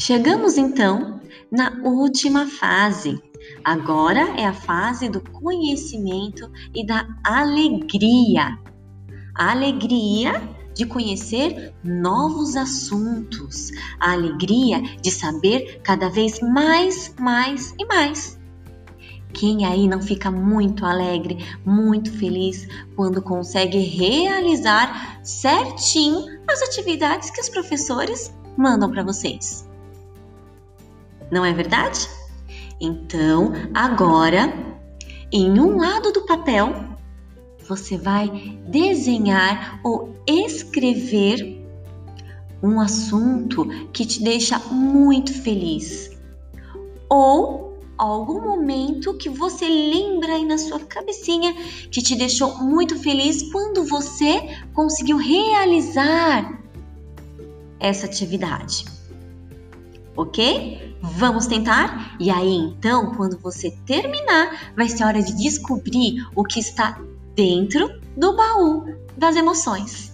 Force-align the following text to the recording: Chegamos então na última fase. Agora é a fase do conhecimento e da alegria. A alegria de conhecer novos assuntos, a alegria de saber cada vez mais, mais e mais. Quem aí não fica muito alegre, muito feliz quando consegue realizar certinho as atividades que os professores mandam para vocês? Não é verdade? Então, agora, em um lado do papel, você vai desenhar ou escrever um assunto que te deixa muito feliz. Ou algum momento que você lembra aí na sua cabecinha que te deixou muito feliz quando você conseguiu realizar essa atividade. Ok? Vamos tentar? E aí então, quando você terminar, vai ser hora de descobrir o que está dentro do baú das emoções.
Chegamos 0.00 0.56
então 0.56 1.20
na 1.50 1.72
última 1.82 2.46
fase. 2.46 3.20
Agora 3.64 4.20
é 4.40 4.46
a 4.46 4.52
fase 4.52 5.08
do 5.08 5.20
conhecimento 5.20 6.48
e 6.72 6.86
da 6.86 7.04
alegria. 7.24 8.56
A 9.34 9.50
alegria 9.50 10.40
de 10.72 10.86
conhecer 10.86 11.74
novos 11.82 12.54
assuntos, 12.54 13.72
a 13.98 14.12
alegria 14.12 14.80
de 15.02 15.10
saber 15.10 15.80
cada 15.82 16.08
vez 16.08 16.38
mais, 16.40 17.12
mais 17.18 17.74
e 17.76 17.84
mais. 17.84 18.38
Quem 19.34 19.66
aí 19.66 19.88
não 19.88 20.00
fica 20.00 20.30
muito 20.30 20.86
alegre, 20.86 21.44
muito 21.66 22.12
feliz 22.12 22.68
quando 22.94 23.20
consegue 23.20 23.78
realizar 23.78 25.18
certinho 25.24 26.24
as 26.48 26.62
atividades 26.62 27.30
que 27.30 27.40
os 27.40 27.48
professores 27.48 28.32
mandam 28.56 28.88
para 28.88 29.02
vocês? 29.02 29.67
Não 31.30 31.44
é 31.44 31.52
verdade? 31.52 32.08
Então, 32.80 33.52
agora, 33.74 34.52
em 35.32 35.58
um 35.58 35.76
lado 35.76 36.12
do 36.12 36.22
papel, 36.22 36.74
você 37.68 37.98
vai 37.98 38.28
desenhar 38.66 39.80
ou 39.84 40.14
escrever 40.26 41.58
um 42.62 42.80
assunto 42.80 43.66
que 43.92 44.06
te 44.06 44.22
deixa 44.22 44.58
muito 44.70 45.32
feliz. 45.42 46.16
Ou 47.08 47.78
algum 47.98 48.40
momento 48.40 49.14
que 49.14 49.28
você 49.28 49.66
lembra 49.66 50.34
aí 50.34 50.44
na 50.44 50.56
sua 50.56 50.78
cabecinha 50.78 51.52
que 51.90 52.00
te 52.00 52.14
deixou 52.14 52.56
muito 52.62 52.98
feliz 52.98 53.50
quando 53.50 53.84
você 53.84 54.56
conseguiu 54.72 55.16
realizar 55.16 56.62
essa 57.80 58.06
atividade. 58.06 58.84
Ok? 60.18 60.96
Vamos 61.00 61.46
tentar? 61.46 62.16
E 62.18 62.28
aí 62.28 62.56
então, 62.56 63.14
quando 63.14 63.38
você 63.38 63.70
terminar, 63.86 64.72
vai 64.76 64.88
ser 64.88 65.04
hora 65.04 65.22
de 65.22 65.32
descobrir 65.36 66.26
o 66.34 66.42
que 66.42 66.58
está 66.58 67.00
dentro 67.36 67.88
do 68.16 68.34
baú 68.34 68.84
das 69.16 69.36
emoções. 69.36 70.07